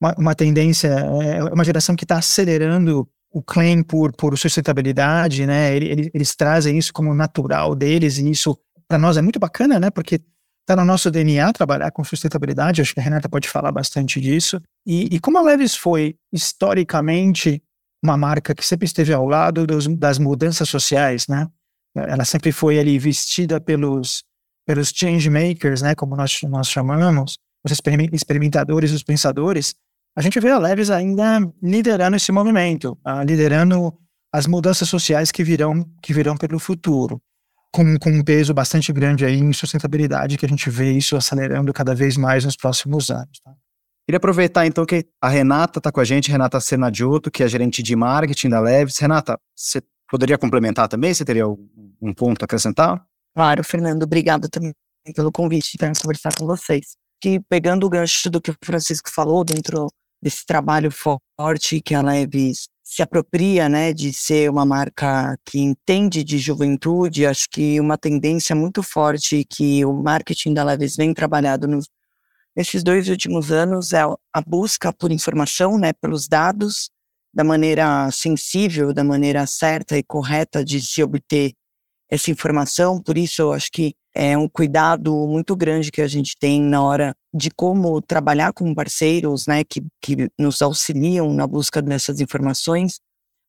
Uma, 0.02 0.14
uma 0.18 0.36
tendência, 0.36 0.90
é 0.90 1.42
uma 1.42 1.64
geração 1.64 1.96
que 1.96 2.04
está 2.04 2.18
acelerando 2.18 3.08
o 3.32 3.42
claim 3.42 3.82
por, 3.82 4.12
por 4.12 4.38
sustentabilidade, 4.38 5.46
né? 5.46 5.76
Eles, 5.76 6.10
eles 6.14 6.36
trazem 6.36 6.78
isso 6.78 6.92
como 6.94 7.14
natural 7.14 7.76
deles 7.76 8.18
e 8.18 8.30
isso 8.30 8.58
para 8.88 8.98
nós 8.98 9.16
é 9.16 9.22
muito 9.22 9.40
bacana, 9.40 9.80
né? 9.80 9.90
Porque 9.90 10.22
está 10.62 10.76
no 10.76 10.86
nosso 10.86 11.10
DNA 11.10 11.52
trabalhar 11.54 11.92
com 11.92 12.04
sustentabilidade. 12.04 12.82
Acho 12.82 12.94
que 12.94 13.00
a 13.00 13.04
Renata 13.04 13.30
pode 13.30 13.48
falar 13.48 13.72
bastante 13.72 14.20
disso. 14.20 14.62
E, 14.86 15.16
e 15.16 15.20
como 15.20 15.38
a 15.38 15.42
Levis 15.42 15.76
foi 15.76 16.16
historicamente 16.32 17.64
uma 18.04 18.18
marca 18.18 18.54
que 18.54 18.66
sempre 18.66 18.86
esteve 18.86 19.14
ao 19.14 19.28
lado 19.28 19.66
dos, 19.66 19.88
das 19.88 20.18
mudanças 20.18 20.68
sociais, 20.68 21.28
né? 21.28 21.48
Ela 21.96 22.26
sempre 22.26 22.52
foi 22.52 22.80
ali 22.80 22.98
vestida 22.98 23.60
pelos 23.60 24.24
pelos 24.66 24.90
change 24.90 25.30
makers, 25.30 25.82
né? 25.82 25.96
Como 25.96 26.16
nós 26.16 26.40
nós 26.44 26.70
chamamos, 26.70 27.38
os 27.64 27.72
experimentadores, 28.14 28.92
os 28.92 29.04
pensadores. 29.04 29.74
A 30.16 30.22
gente 30.22 30.40
vê 30.40 30.52
a 30.52 30.60
Levis 30.60 30.90
ainda 30.90 31.40
liderando 31.62 32.18
esse 32.18 32.32
movimento, 32.32 32.98
uh, 33.08 33.24
liderando 33.26 33.98
as 34.34 34.48
mudanças 34.48 34.90
sociais 34.90 35.32
que 35.32 35.44
virão 35.44 35.86
que 36.02 36.14
virão 36.14 36.36
pelo 36.38 36.60
futuro 36.60 37.22
com, 37.72 37.98
com 37.98 38.10
um 38.12 38.24
peso 38.24 38.54
bastante 38.54 38.92
grande 38.92 39.26
aí 39.26 39.38
em 39.38 39.54
sustentabilidade, 39.54 40.38
que 40.38 40.46
a 40.46 40.50
gente 40.50 40.70
vê 40.70 40.92
isso 40.92 41.16
acelerando 41.16 41.72
cada 41.72 41.96
vez 41.96 42.18
mais 42.18 42.44
nos 42.44 42.56
próximos 42.56 43.10
anos. 43.10 43.40
Tá? 43.44 43.54
Queria 44.06 44.18
aproveitar 44.18 44.66
então 44.66 44.86
que 44.86 45.06
a 45.22 45.30
Renata 45.30 45.80
está 45.80 45.92
com 45.92 46.02
a 46.02 46.04
gente, 46.04 46.30
Renata 46.30 46.60
Senadioto, 46.60 47.32
que 47.32 47.44
é 47.44 47.48
gerente 47.48 47.82
de 47.82 47.96
marketing 47.96 48.50
da 48.50 48.60
Leves. 48.60 48.98
Renata, 48.98 49.40
você 49.56 49.82
poderia 50.10 50.38
complementar 50.38 50.90
também? 50.90 51.14
Você 51.14 51.24
teria 51.24 51.48
um 51.48 52.14
ponto 52.14 52.44
a 52.44 52.46
acrescentar? 52.46 53.02
Claro, 53.34 53.64
Fernando, 53.64 54.04
obrigado 54.04 54.50
também 54.50 54.74
pelo 55.16 55.32
convite 55.32 55.78
para 55.78 55.94
conversar 56.00 56.36
com 56.36 56.46
vocês. 56.46 56.98
Que 57.22 57.40
pegando 57.40 57.86
o 57.86 57.90
gancho 57.90 58.30
do 58.30 58.42
que 58.42 58.52
o 58.52 58.56
Francisco 58.64 59.10
falou 59.10 59.46
dentro 59.46 59.88
desse 60.22 60.46
trabalho 60.46 60.92
forte 60.92 61.82
que 61.82 61.96
a 61.96 62.02
Leves 62.02 62.68
se 62.84 63.02
apropria, 63.02 63.70
né, 63.70 63.94
de 63.94 64.12
ser 64.12 64.50
uma 64.50 64.66
marca 64.66 65.38
que 65.46 65.60
entende 65.60 66.24
de 66.24 66.38
juventude, 66.38 67.26
acho 67.26 67.48
que 67.50 67.80
uma 67.80 67.98
tendência 67.98 68.54
muito 68.56 68.84
forte 68.84 69.46
que 69.50 69.86
o 69.86 69.94
marketing 69.94 70.54
da 70.54 70.64
Leves 70.64 70.98
vem 70.98 71.14
trabalhado 71.14 71.68
nos, 71.68 71.86
nesses 72.56 72.84
dois 72.84 73.08
últimos 73.08 73.52
anos 73.52 73.94
é 73.94 74.02
a 74.02 74.42
busca 74.46 74.92
por 74.92 75.12
informação, 75.12 75.78
né, 75.78 75.94
pelos 75.94 76.28
dados, 76.28 76.90
da 77.34 77.46
maneira 77.46 78.12
sensível, 78.12 78.94
da 78.94 79.06
maneira 79.06 79.48
certa 79.48 79.98
e 79.98 80.04
correta 80.04 80.64
de 80.66 80.82
se 80.82 81.02
obter 81.02 81.54
essa 82.12 82.30
informação. 82.30 83.02
Por 83.02 83.18
isso, 83.18 83.42
eu 83.42 83.54
acho 83.54 83.72
que 83.72 83.94
é 84.14 84.38
um 84.38 84.48
cuidado 84.50 85.26
muito 85.28 85.56
grande 85.56 85.92
que 85.92 86.02
a 86.02 86.08
gente 86.08 86.36
tem 86.38 86.62
na 86.62 86.84
hora 86.84 87.16
de 87.34 87.50
como 87.50 88.02
trabalhar 88.02 88.52
com 88.52 88.76
parceiros, 88.76 89.48
né, 89.48 89.64
que, 89.64 89.82
que 90.02 90.30
nos 90.38 90.62
auxiliam 90.62 91.34
na 91.34 91.48
busca 91.48 91.82
dessas 91.82 92.20
informações, 92.20 93.00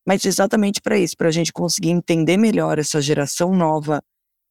mas 0.07 0.23
exatamente 0.23 0.81
para 0.81 0.97
isso, 0.97 1.17
para 1.17 1.27
a 1.27 1.31
gente 1.31 1.51
conseguir 1.51 1.89
entender 1.89 2.37
melhor 2.37 2.79
essa 2.79 3.01
geração 3.01 3.53
nova 3.53 4.01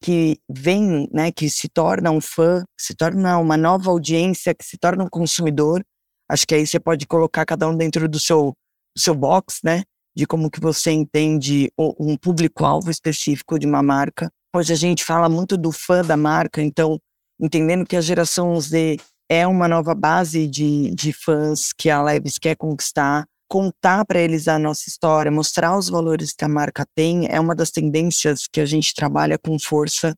que 0.03 0.39
vem, 0.51 1.09
né, 1.13 1.33
que 1.33 1.49
se 1.49 1.69
torna 1.69 2.11
um 2.11 2.21
fã, 2.21 2.63
se 2.79 2.95
torna 2.95 3.39
uma 3.39 3.57
nova 3.57 3.91
audiência, 3.91 4.55
que 4.55 4.65
se 4.65 4.77
torna 4.77 5.05
um 5.05 5.09
consumidor. 5.09 5.83
Acho 6.29 6.47
que 6.47 6.55
aí 6.55 6.67
você 6.67 6.79
pode 6.79 7.07
colocar 7.07 7.47
cada 7.47 7.69
um 7.69 7.77
dentro 7.77 8.09
do 8.09 8.19
seu, 8.19 8.53
do 8.95 9.01
seu 9.01 9.15
box, 9.15 9.61
né, 9.65 9.83
de 10.15 10.27
como 10.27 10.51
que 10.51 10.61
você 10.61 10.91
entende 10.91 11.71
um 11.79 12.17
público-alvo 12.17 12.91
específico 12.91 13.59
de 13.59 13.67
uma 13.67 13.83
marca. 13.83 14.31
Hoje 14.55 14.73
a 14.73 14.77
gente 14.77 15.05
fala 15.05 15.29
muito 15.29 15.57
do 15.57 15.73
fã 15.73 16.03
da 16.03 16.17
marca, 16.17 16.61
então 16.61 16.99
entendendo 17.41 17.87
que 17.87 17.97
a 17.97 18.01
geração 18.01 18.61
Z 18.61 18.99
é 19.29 19.47
uma 19.47 19.67
nova 19.67 19.95
base 19.95 20.47
de, 20.47 20.95
de 20.95 21.13
fãs 21.13 21.73
que 21.73 21.89
a 21.89 22.03
Leves 22.03 22.39
quer 22.39 22.55
conquistar, 22.55 23.25
contar 23.49 24.05
para 24.05 24.21
eles 24.21 24.49
a 24.49 24.59
nossa 24.59 24.89
história, 24.89 25.31
mostrar 25.31 25.77
os 25.77 25.89
valores 25.89 26.33
que 26.33 26.45
a 26.45 26.49
marca 26.49 26.87
tem, 26.95 27.27
é 27.31 27.41
uma 27.41 27.55
das 27.55 27.71
tendências 27.71 28.47
que 28.47 28.61
a 28.61 28.67
gente 28.67 28.95
trabalha 28.95 29.39
com 29.39 29.59
força. 29.59 30.15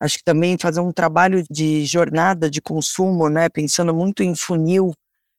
Acho 0.00 0.18
que 0.18 0.24
também 0.24 0.56
fazer 0.58 0.80
um 0.80 0.92
trabalho 0.92 1.44
de 1.50 1.84
jornada 1.84 2.50
de 2.50 2.60
consumo, 2.60 3.28
né, 3.28 3.48
pensando 3.48 3.94
muito 3.94 4.22
em 4.22 4.34
funil, 4.34 4.92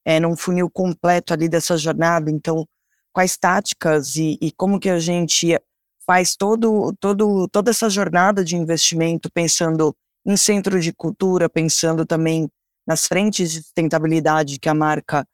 é, 0.06 0.20
num 0.20 0.36
funil 0.36 0.70
completo 0.70 1.34
ali 1.34 1.50
dessa 1.50 1.78
jornada. 1.78 2.30
Então, 2.30 2.66
quais 3.14 3.38
táticas 3.38 4.16
e, 4.16 4.38
e 4.42 4.52
como 4.52 4.80
que 4.80 4.90
a 4.90 5.00
gente 5.00 5.58
faz 6.06 6.36
todo, 6.36 6.94
todo, 7.00 7.48
toda 7.48 7.72
essa 7.72 7.90
jornada 7.90 8.44
de 8.44 8.58
investimento 8.58 9.30
pensando 9.32 9.96
em 10.26 10.36
centro 10.36 10.80
de 10.80 10.92
cultura, 10.92 11.50
pensando 11.50 12.06
também 12.06 12.50
nas 12.88 13.08
frentes 13.08 13.52
de 13.52 13.62
sustentabilidade 13.62 14.60
que 14.60 14.68
a 14.68 14.74
marca 14.74 15.26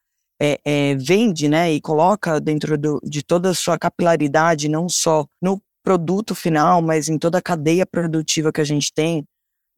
é, 0.41 0.59
é, 0.63 0.95
vende, 0.95 1.48
né, 1.48 1.71
e 1.71 1.81
coloca 1.81 2.39
dentro 2.39 2.77
do, 2.77 3.00
de 3.03 3.24
toda 3.24 3.50
a 3.50 3.53
sua 3.53 3.77
capilaridade, 3.77 4.69
não 4.69 4.88
só 4.88 5.25
no 5.41 5.62
produto 5.83 6.33
final, 6.36 6.81
mas 6.81 7.09
em 7.09 7.17
toda 7.17 7.39
a 7.39 7.41
cadeia 7.41 7.86
produtiva 7.86 8.51
que 8.51 8.62
a 8.62 8.65
gente 8.65 8.93
tem. 8.93 9.25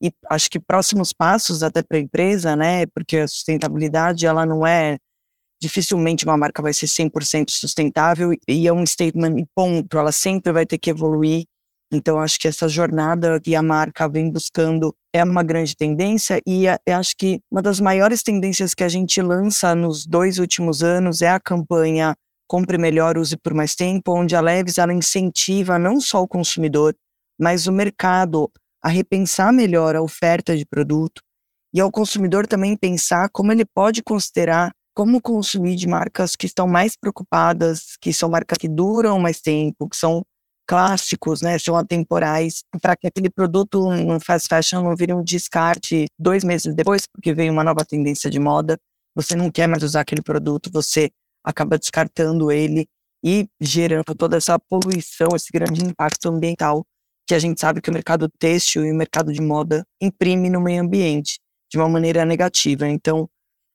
E 0.01 0.12
acho 0.29 0.50
que 0.50 0.60
próximos 0.60 1.13
passos 1.13 1.63
até 1.63 1.81
para 1.81 1.98
a 1.98 2.01
empresa, 2.01 2.55
né, 2.55 2.86
porque 2.88 3.17
a 3.17 3.27
sustentabilidade 3.27 4.25
ela 4.25 4.46
não 4.46 4.65
é 4.65 4.98
dificilmente 5.62 6.25
uma 6.25 6.36
marca 6.36 6.62
vai 6.62 6.74
ser 6.74 6.88
100% 6.88 7.51
sustentável 7.51 8.34
e 8.48 8.68
é 8.68 8.74
um 8.74 8.86
statement 8.86 9.46
ponto, 9.56 9.98
ela 9.98 10.12
sempre 10.12 10.51
vai 10.51 10.65
ter 10.65 10.77
que 10.77 10.89
evoluir. 10.89 11.46
Então, 11.94 12.20
acho 12.20 12.39
que 12.39 12.48
essa 12.48 12.70
jornada 12.70 13.39
que 13.39 13.53
a 13.53 13.62
marca 13.62 14.08
vem 14.08 14.32
buscando 14.32 14.96
é 15.13 15.24
uma 15.24 15.44
grande 15.44 15.75
tendência 15.75 16.41
e 16.48 16.65
eu 16.65 16.96
acho 16.96 17.15
que 17.18 17.41
uma 17.51 17.62
das 17.62 17.80
maiores 17.80 18.24
tendências 18.24 18.74
que 18.74 18.84
a 18.84 18.89
gente 18.89 19.22
lança 19.22 19.75
nos 19.75 20.06
dois 20.06 20.39
últimos 20.39 20.82
anos 20.82 21.22
é 21.22 21.30
a 21.30 21.39
campanha 21.39 22.15
Compre 22.48 22.77
Melhor, 22.77 23.18
Use 23.18 23.38
por 23.38 23.53
Mais 23.53 23.75
Tempo, 23.75 24.13
onde 24.13 24.36
a 24.36 24.41
Leves 24.41 24.77
ela 24.77 24.94
incentiva 24.94 25.77
não 25.77 26.01
só 26.01 26.22
o 26.22 26.27
consumidor, 26.27 26.96
mas 27.39 27.68
o 27.68 27.72
mercado 27.72 28.50
a 28.82 28.89
repensar 28.89 29.53
melhor 29.53 29.96
a 29.96 30.01
oferta 30.01 30.58
de 30.58 30.65
produto 30.65 31.22
e 31.74 31.80
ao 31.80 31.91
consumidor 31.91 32.48
também 32.48 32.75
pensar 32.75 33.30
como 33.32 33.51
ele 33.51 33.65
pode 33.65 34.01
considerar 34.01 34.72
como 34.93 35.21
consumir 35.21 35.75
de 35.75 35.88
marcas 35.88 36.36
que 36.36 36.45
estão 36.45 36.67
mais 36.67 36.95
preocupadas, 36.95 37.98
que 38.00 38.13
são 38.13 38.29
marcas 38.29 38.57
que 38.57 38.67
duram 38.67 39.19
mais 39.19 39.41
tempo, 39.41 39.88
que 39.88 39.95
são 39.95 40.24
clássicos, 40.67 41.41
né, 41.41 41.57
são 41.60 41.75
atemporais, 41.75 42.63
para 42.81 42.95
que 42.95 43.07
aquele 43.07 43.29
produto 43.29 43.89
no 43.91 44.19
fast 44.19 44.48
fashion 44.48 44.83
não 44.83 44.95
vire 44.95 45.13
um 45.13 45.24
descarte 45.24 46.05
dois 46.17 46.43
meses 46.43 46.74
depois, 46.74 47.03
porque 47.07 47.33
veio 47.33 47.51
uma 47.51 47.63
nova 47.63 47.83
tendência 47.83 48.29
de 48.29 48.39
moda, 48.39 48.77
você 49.15 49.36
não 49.36 49.51
quer 49.51 49.67
mais 49.67 49.83
usar 49.83 50.01
aquele 50.01 50.21
produto, 50.21 50.69
você 50.71 51.10
acaba 51.43 51.77
descartando 51.77 52.51
ele 52.51 52.88
e 53.24 53.48
gerando 53.60 54.15
toda 54.15 54.38
essa 54.38 54.57
poluição, 54.57 55.29
esse 55.36 55.51
grande 55.51 55.83
impacto 55.83 56.29
ambiental 56.29 56.86
que 57.27 57.36
a 57.36 57.39
gente 57.39 57.60
sabe 57.60 57.81
que 57.81 57.89
o 57.89 57.93
mercado 57.93 58.29
têxtil 58.39 58.86
e 58.86 58.91
o 58.91 58.95
mercado 58.95 59.31
de 59.31 59.41
moda 59.41 59.86
imprime 60.01 60.50
no 60.50 60.62
meio 60.62 60.81
ambiente 60.81 61.39
de 61.71 61.77
uma 61.77 61.88
maneira 61.88 62.25
negativa. 62.25 62.88
Então, 62.88 63.29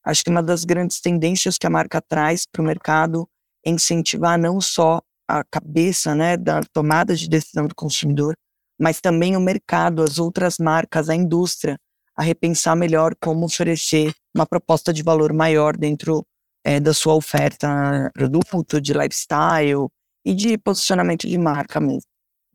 Acho 0.07 0.23
que 0.23 0.31
uma 0.31 0.43
das 0.43 0.65
grandes 0.65 1.01
tendências 1.01 1.59
que 1.59 1.67
a 1.67 1.71
marca 1.71 2.01
traz 2.01 2.45
para 2.47 2.63
o 2.63 2.65
mercado 2.65 3.29
é 3.65 3.71
incentivar 3.71 4.39
não 4.39 4.61
só 4.61 5.01
a 5.29 5.43
cabeça 5.43 6.15
né, 6.15 6.37
da 6.37 6.63
tomada 6.73 7.17
de 7.17 7.29
decisão 7.29 7.67
do 7.67 7.75
consumidor, 7.75 8.35
mas 8.81 9.01
também 9.01 9.37
o 9.37 9.41
mercado, 9.41 10.03
as 10.03 10.19
outras 10.19 10.59
marcas, 10.59 11.09
a 11.09 11.15
indústria, 11.17 11.77
a 12.17 12.23
repensar 12.23 12.77
melhor 12.77 13.15
como 13.21 13.45
oferecer 13.45 14.15
uma 14.35 14.47
proposta 14.47 14.93
de 14.93 15.03
valor 15.03 15.33
maior 15.33 15.77
dentro 15.77 16.25
é, 16.65 16.79
da 16.79 16.95
sua 16.95 17.15
oferta 17.15 18.11
produto, 18.15 18.81
de 18.81 18.93
lifestyle 18.93 19.89
e 20.25 20.35
de 20.35 20.57
posicionamento 20.59 21.27
de 21.27 21.37
marca 21.37 21.81
mesmo. 21.81 22.09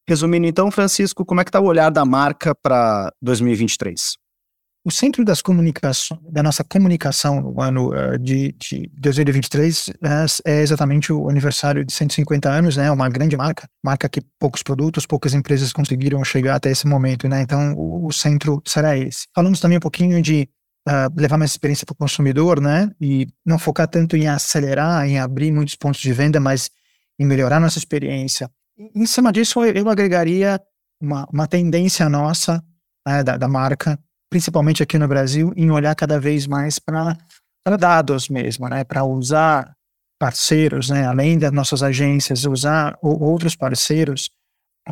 Resumindo 0.08 0.48
então, 0.48 0.72
Francisco, 0.72 1.26
como 1.26 1.42
é 1.42 1.44
que 1.44 1.50
está 1.50 1.60
o 1.60 1.66
olhar 1.66 1.90
da 1.90 2.06
marca 2.06 2.56
para 2.56 3.12
2023? 3.22 4.21
O 4.84 4.90
centro 4.90 5.24
das 5.24 5.44
comunicações, 5.44 6.20
da 6.32 6.42
nossa 6.42 6.64
comunicação 6.64 7.40
no 7.40 7.62
ano 7.62 7.90
uh, 7.90 8.18
de, 8.18 8.52
de 8.54 8.90
2023 8.98 9.90
é, 9.90 10.54
é, 10.54 10.62
exatamente 10.62 11.14
o 11.14 11.30
aniversário 11.30 11.86
de 11.86 11.94
150 11.94 12.50
anos, 12.50 12.76
né? 12.78 12.90
Uma 12.90 13.08
grande 13.08 13.38
marca, 13.38 13.70
marca 13.84 14.10
que 14.10 14.22
poucos 14.40 14.64
produtos, 14.64 15.06
poucas 15.06 15.36
empresas 15.36 15.72
conseguiram 15.72 16.24
chegar 16.24 16.56
até 16.56 16.72
esse 16.72 16.88
momento, 16.88 17.28
né? 17.28 17.44
Então, 17.44 17.74
o, 17.76 18.08
o 18.08 18.12
centro 18.12 18.60
será 18.66 18.98
esse. 18.98 19.28
Falamos 19.36 19.60
também 19.60 19.78
um 19.78 19.82
pouquinho 19.82 20.20
de 20.20 20.50
uh, 20.90 21.14
levar 21.16 21.38
mais 21.38 21.52
experiência 21.52 21.86
para 21.86 21.94
o 21.94 21.98
consumidor, 21.98 22.60
né? 22.60 22.90
E 23.00 23.28
não 23.46 23.60
focar 23.60 23.88
tanto 23.88 24.18
em 24.18 24.28
acelerar, 24.28 25.08
em 25.08 25.20
abrir 25.20 25.52
muitos 25.52 25.76
pontos 25.76 26.02
de 26.02 26.12
venda, 26.12 26.40
mas 26.40 26.72
em 27.20 27.26
melhorar 27.26 27.60
nossa 27.60 27.78
experiência. 27.78 28.50
Em 28.96 29.06
cima 29.06 29.32
disso, 29.32 29.64
eu 29.64 29.88
agregaria 29.90 30.60
uma, 31.00 31.28
uma 31.32 31.46
tendência 31.46 32.10
nossa 32.10 32.64
né, 33.08 33.24
da, 33.24 33.38
da 33.38 33.48
marca 33.48 34.00
principalmente 34.32 34.82
aqui 34.82 34.98
no 34.98 35.08
Brasil, 35.08 35.52
em 35.58 35.70
olhar 35.70 35.94
cada 35.94 36.20
vez 36.20 36.48
mais 36.48 36.80
para 36.80 37.18
dados 37.78 38.30
mesmo, 38.30 38.68
né? 38.70 38.84
Para 38.86 39.04
usar 39.04 39.76
parceiros, 40.18 40.90
né? 40.90 41.06
Além 41.06 41.38
das 41.38 41.52
nossas 41.52 41.84
agências, 41.84 42.46
usar 42.46 42.98
outros 43.02 43.56
parceiros 43.56 44.30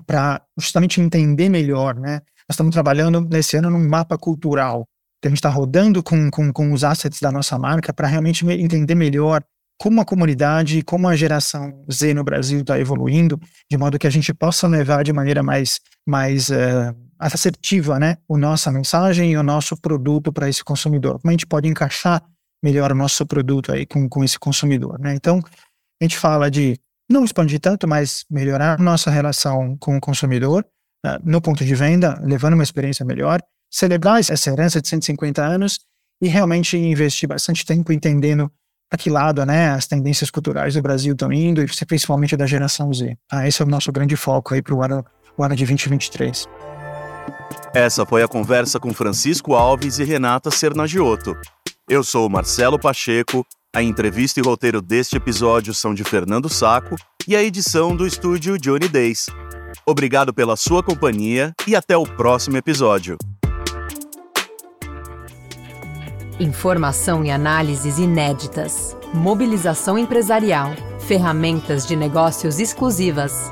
para 0.06 0.42
justamente 0.60 1.00
entender 1.00 1.48
melhor, 1.48 1.96
né? 1.96 2.22
Nós 2.48 2.56
estamos 2.56 2.74
trabalhando 2.74 3.22
nesse 3.22 3.56
ano 3.56 3.70
num 3.70 3.88
mapa 3.88 4.18
cultural. 4.18 4.86
Que 5.22 5.28
a 5.28 5.30
gente 5.30 5.40
está 5.40 5.50
rodando 5.50 6.04
com, 6.04 6.30
com, 6.30 6.52
com 6.52 6.72
os 6.74 6.84
assets 6.84 7.20
da 7.20 7.32
nossa 7.32 7.58
marca 7.58 7.94
para 7.94 8.08
realmente 8.08 8.46
entender 8.46 8.96
melhor 8.96 9.44
como 9.78 10.02
a 10.02 10.06
comunidade, 10.06 10.82
como 10.82 11.08
a 11.08 11.16
geração 11.16 11.86
Z 11.92 12.14
no 12.14 12.24
Brasil 12.24 12.60
está 12.60 12.78
evoluindo, 12.78 13.40
de 13.72 13.78
modo 13.78 13.98
que 13.98 14.08
a 14.08 14.10
gente 14.10 14.34
possa 14.34 14.68
levar 14.68 15.04
de 15.04 15.14
maneira 15.14 15.42
mais, 15.42 15.80
mais 16.06 16.50
uh, 16.50 16.94
assertiva 17.20 18.00
né, 18.00 18.18
a 18.30 18.38
nossa 18.38 18.72
mensagem 18.72 19.34
e 19.34 19.38
o 19.38 19.44
nosso 19.44 19.76
produto 19.76 20.32
para 20.32 20.48
esse 20.48 20.64
consumidor. 20.64 21.20
Como 21.20 21.30
a 21.30 21.34
gente 21.34 21.46
pode 21.46 21.68
encaixar 21.68 22.24
melhor 22.64 22.92
o 22.92 22.96
nosso 22.96 23.26
produto 23.26 23.72
aí 23.72 23.86
com, 23.86 24.08
com 24.08 24.24
esse 24.24 24.40
consumidor. 24.40 25.00
Né? 25.00 25.14
Então, 25.16 25.40
a 26.02 26.04
gente 26.04 26.18
fala 26.18 26.50
de 26.50 26.80
não 27.10 27.24
expandir 27.24 27.60
tanto, 27.60 27.88
mas 27.88 28.26
melhorar 28.30 28.80
nossa 28.80 29.10
relação 29.10 29.76
com 29.78 29.98
o 29.98 30.02
consumidor 30.02 30.66
uh, 31.06 31.20
no 31.24 31.42
ponto 31.42 31.66
de 31.66 31.76
venda, 31.76 32.20
levando 32.24 32.54
uma 32.54 32.64
experiência 32.64 33.06
melhor, 33.06 33.42
celebrar 33.72 34.20
essa 34.20 34.50
herança 34.50 34.82
de 34.82 34.88
150 34.88 35.44
anos 35.44 35.80
e 36.22 36.28
realmente 36.28 36.78
investir 36.78 37.28
bastante 37.28 37.66
tempo 37.66 37.92
entendendo 37.92 38.52
para 38.90 38.98
que 38.98 39.10
lado 39.10 39.46
né, 39.46 39.70
as 39.70 39.86
tendências 39.86 40.32
culturais 40.32 40.74
do 40.74 40.82
Brasil 40.82 41.14
estão 41.14 41.32
indo, 41.32 41.62
e 41.62 41.86
principalmente 41.86 42.36
da 42.36 42.48
geração 42.48 42.92
Z. 42.92 43.16
Ah, 43.32 43.48
esse 43.48 43.62
é 43.62 43.66
o 43.66 43.68
nosso 43.68 43.92
grande 43.92 44.16
foco 44.16 44.54
aí 44.54 44.62
para 44.62 44.74
o 44.74 44.84
ano, 44.84 45.06
o 45.38 45.44
ano 45.44 45.56
de 45.56 45.64
2023. 45.64 46.48
Essa 47.74 48.06
foi 48.06 48.24
a 48.24 48.28
conversa 48.28 48.80
com 48.80 48.94
Francisco 48.94 49.54
Alves 49.54 50.00
e 50.00 50.04
Renata 50.04 50.52
Sernagiotto. 50.52 51.36
Eu 51.88 52.04
sou 52.04 52.30
Marcelo 52.30 52.80
Pacheco, 52.80 53.46
a 53.76 53.84
entrevista 53.84 54.40
e 54.40 54.44
roteiro 54.44 54.82
deste 54.82 55.16
episódio 55.18 55.74
são 55.74 55.94
de 55.94 56.04
Fernando 56.04 56.50
Saco 56.50 56.96
e 57.28 57.36
a 57.36 57.44
edição 57.44 57.96
do 57.96 58.08
estúdio 58.08 58.58
Johnny 58.58 58.88
Days. 58.88 59.28
Obrigado 59.86 60.34
pela 60.34 60.56
sua 60.56 60.82
companhia 60.82 61.54
e 61.68 61.76
até 61.76 61.96
o 61.96 62.04
próximo 62.04 62.58
episódio. 62.58 63.18
Informação 66.40 67.24
e 67.24 67.30
análises 67.30 68.00
inéditas. 68.00 68.96
Mobilização 69.14 69.98
empresarial. 69.98 70.72
Ferramentas 71.02 71.86
de 71.86 71.96
negócios 71.96 72.60
exclusivas. 72.60 73.52